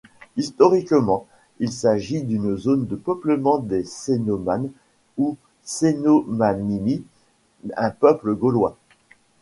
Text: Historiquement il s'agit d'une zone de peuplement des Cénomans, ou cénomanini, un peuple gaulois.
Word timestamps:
Historiquement 0.35 1.27
il 1.59 1.71
s'agit 1.71 2.23
d'une 2.23 2.57
zone 2.57 2.87
de 2.87 2.95
peuplement 2.95 3.59
des 3.59 3.83
Cénomans, 3.83 4.71
ou 5.19 5.37
cénomanini, 5.61 7.03
un 7.77 7.91
peuple 7.91 8.33
gaulois. 8.33 8.75